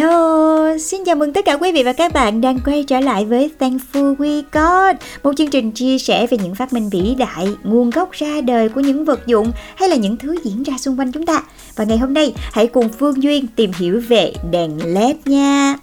[0.00, 3.24] Hello, xin chào mừng tất cả quý vị và các bạn đang quay trở lại
[3.24, 7.48] với Thankful We Got Một chương trình chia sẻ về những phát minh vĩ đại,
[7.62, 10.98] nguồn gốc ra đời của những vật dụng hay là những thứ diễn ra xung
[10.98, 11.42] quanh chúng ta.
[11.76, 15.76] Và ngày hôm nay hãy cùng Phương Duyên tìm hiểu về đèn LED nha.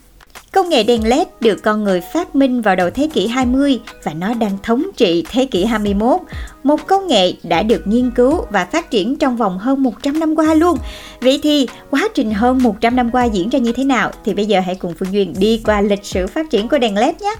[0.52, 4.14] Công nghệ đèn LED được con người phát minh vào đầu thế kỷ 20 và
[4.14, 6.22] nó đang thống trị thế kỷ 21.
[6.64, 10.36] Một công nghệ đã được nghiên cứu và phát triển trong vòng hơn 100 năm
[10.36, 10.78] qua luôn.
[11.22, 14.46] Vậy thì quá trình hơn 100 năm qua diễn ra như thế nào thì bây
[14.46, 17.36] giờ hãy cùng Phương Duyên đi qua lịch sử phát triển của đèn LED nhé.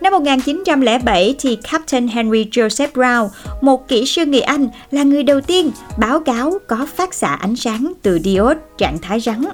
[0.00, 3.28] Năm 1907 thì Captain Henry Joseph Brown,
[3.60, 7.56] một kỹ sư người Anh, là người đầu tiên báo cáo có phát xạ ánh
[7.56, 9.44] sáng từ diode trạng thái rắn.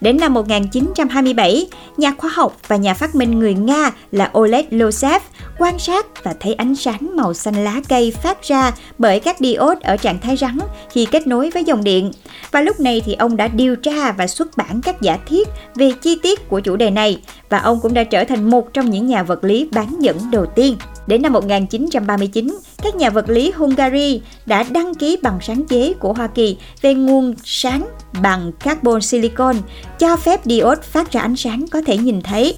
[0.00, 5.22] Đến năm 1927, nhà khoa học và nhà phát minh người Nga là Oleg Losev
[5.58, 9.80] quan sát và thấy ánh sáng màu xanh lá cây phát ra bởi các diode
[9.82, 10.58] ở trạng thái rắn
[10.90, 12.12] khi kết nối với dòng điện.
[12.50, 15.92] Và lúc này thì ông đã điều tra và xuất bản các giả thiết về
[16.02, 19.06] chi tiết của chủ đề này và ông cũng đã trở thành một trong những
[19.06, 20.76] nhà vật lý bán dẫn đầu tiên.
[21.06, 26.12] Đến năm 1939, các nhà vật lý Hungary đã đăng ký bằng sáng chế của
[26.12, 27.88] Hoa Kỳ về nguồn sáng
[28.22, 29.56] bằng carbon silicon
[29.98, 32.54] cho phép diode phát ra ánh sáng có thể nhìn thấy.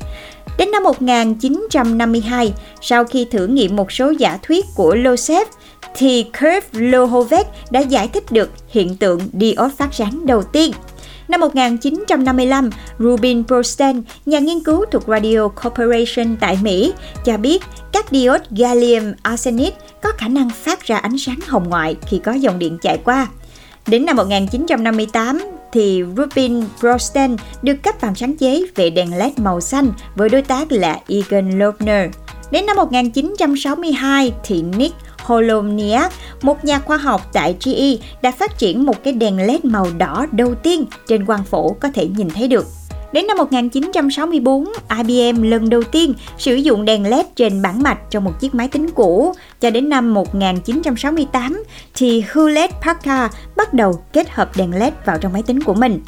[0.58, 5.48] Đến năm 1952, sau khi thử nghiệm một số giả thuyết của Losev,
[5.94, 10.72] thì Kurt Lohovec đã giải thích được hiện tượng diode phát sáng đầu tiên.
[11.28, 16.92] Năm 1955, Rubin Brosten, nhà nghiên cứu thuộc Radio Corporation tại Mỹ,
[17.24, 17.62] cho biết
[17.92, 22.32] các diode gallium arsenide có khả năng phát ra ánh sáng hồng ngoại khi có
[22.32, 23.26] dòng điện chạy qua.
[23.86, 25.38] Đến năm 1958
[25.72, 30.42] thì Rubin Brosten được cấp bằng sáng chế về đèn LED màu xanh với đối
[30.42, 32.10] tác là Egan Loebner.
[32.50, 34.94] Đến năm 1962 thì Nick
[35.26, 39.86] Holomniak, một nhà khoa học tại GE, đã phát triển một cái đèn LED màu
[39.98, 42.66] đỏ đầu tiên trên quang phổ có thể nhìn thấy được.
[43.12, 44.64] Đến năm 1964,
[44.98, 48.68] IBM lần đầu tiên sử dụng đèn LED trên bảng mạch trong một chiếc máy
[48.68, 49.34] tính cũ.
[49.60, 51.64] Cho đến năm 1968
[51.94, 56.00] thì Hewlett Packard bắt đầu kết hợp đèn LED vào trong máy tính của mình.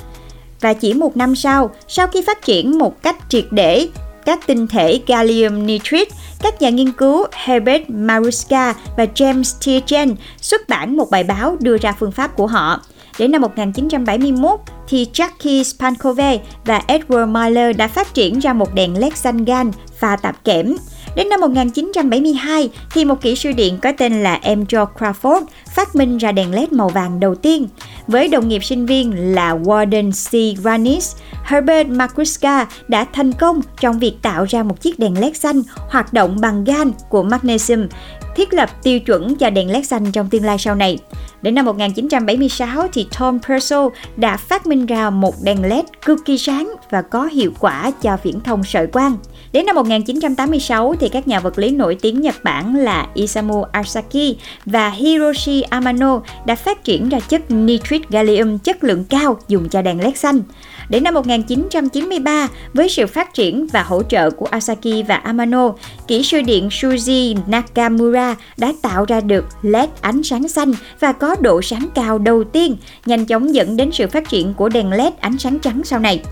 [0.60, 3.88] Và chỉ một năm sau, sau khi phát triển một cách triệt để
[4.28, 6.10] các tinh thể gallium nitride,
[6.42, 11.76] các nhà nghiên cứu Herbert Maruska và James Tietjen xuất bản một bài báo đưa
[11.78, 12.80] ra phương pháp của họ.
[13.18, 18.98] Đến năm 1971 thì Jackie Spankove và Edward Miller đã phát triển ra một đèn
[18.98, 20.76] LED xanh gan pha tạp kẽm.
[21.18, 25.42] Đến năm 1972 thì một kỹ sư điện có tên là em Joe Crawford
[25.74, 27.68] phát minh ra đèn LED màu vàng đầu tiên.
[28.06, 30.58] Với đồng nghiệp sinh viên là Warden C.
[30.62, 35.62] Granis, Herbert Makruska đã thành công trong việc tạo ra một chiếc đèn LED xanh
[35.88, 37.88] hoạt động bằng gan của magnesium,
[38.36, 40.98] thiết lập tiêu chuẩn cho đèn LED xanh trong tương lai sau này.
[41.42, 43.86] Đến năm 1976 thì Tom Purcell
[44.16, 48.16] đã phát minh ra một đèn LED cực kỳ sáng và có hiệu quả cho
[48.22, 49.16] viễn thông sợi quang.
[49.52, 54.36] Đến năm 1986 thì các nhà vật lý nổi tiếng Nhật Bản là Isamu Asaki
[54.66, 59.82] và Hiroshi Amano đã phát triển ra chất nitrit gallium chất lượng cao dùng cho
[59.82, 60.42] đèn LED xanh.
[60.88, 65.72] Đến năm 1993, với sự phát triển và hỗ trợ của Asaki và Amano,
[66.06, 71.36] kỹ sư điện Shuji Nakamura đã tạo ra được LED ánh sáng xanh và có
[71.40, 72.76] độ sáng cao đầu tiên,
[73.06, 76.22] nhanh chóng dẫn đến sự phát triển của đèn LED ánh sáng trắng sau này.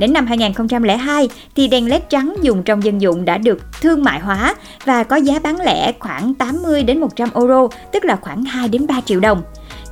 [0.00, 4.20] Đến năm 2002 thì đèn LED trắng dùng trong dân dụng đã được thương mại
[4.20, 8.68] hóa và có giá bán lẻ khoảng 80 đến 100 euro, tức là khoảng 2
[8.68, 9.42] đến 3 triệu đồng.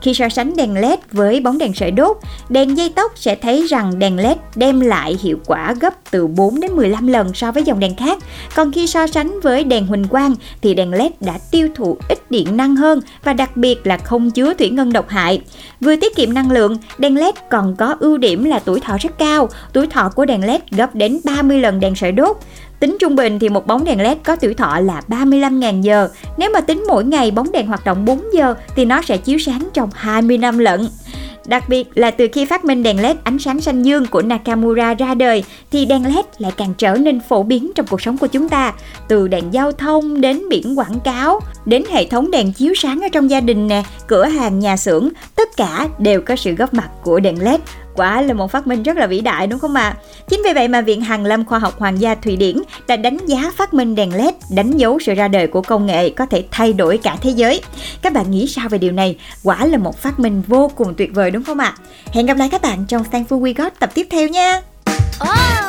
[0.02, 2.16] Khi so sánh đèn LED với bóng đèn sợi đốt,
[2.48, 6.60] đèn dây tóc sẽ thấy rằng đèn LED đem lại hiệu quả gấp từ 4
[6.60, 8.18] đến 15 lần so với dòng đèn khác.
[8.54, 12.30] Còn khi so sánh với đèn huỳnh quang thì đèn LED đã tiêu thụ ít
[12.30, 15.40] điện năng hơn và đặc biệt là không chứa thủy ngân độc hại.
[15.80, 19.18] Vừa tiết kiệm năng lượng, đèn LED còn có ưu điểm là tuổi thọ rất
[19.18, 19.48] cao.
[19.72, 22.36] Tuổi thọ của đèn LED gấp đến 30 lần đèn sợi đốt.
[22.80, 26.08] Tính trung bình thì một bóng đèn LED có tuổi thọ là 35.000 giờ.
[26.36, 29.38] Nếu mà tính mỗi ngày bóng đèn hoạt động 4 giờ thì nó sẽ chiếu
[29.38, 30.88] sáng trong 20 năm lận.
[31.46, 34.94] Đặc biệt là từ khi phát minh đèn LED ánh sáng xanh dương của Nakamura
[34.94, 38.26] ra đời thì đèn LED lại càng trở nên phổ biến trong cuộc sống của
[38.26, 38.72] chúng ta.
[39.08, 43.08] Từ đèn giao thông đến biển quảng cáo, đến hệ thống đèn chiếu sáng ở
[43.12, 46.88] trong gia đình nè, cửa hàng nhà xưởng, tất cả đều có sự góp mặt
[47.02, 47.60] của đèn LED
[47.98, 49.82] quả là một phát minh rất là vĩ đại, đúng không ạ?
[49.82, 49.96] À?
[50.28, 52.56] Chính vì vậy mà Viện Hàn Lâm Khoa học Hoàng gia Thụy Điển
[52.86, 56.10] đã đánh giá phát minh đèn LED, đánh dấu sự ra đời của công nghệ
[56.10, 57.60] có thể thay đổi cả thế giới.
[58.02, 59.16] Các bạn nghĩ sao về điều này?
[59.42, 61.74] Quả là một phát minh vô cùng tuyệt vời, đúng không ạ?
[61.76, 61.80] À?
[62.12, 64.60] Hẹn gặp lại các bạn trong Thankful We Got tập tiếp theo nha!
[65.20, 65.67] Oh!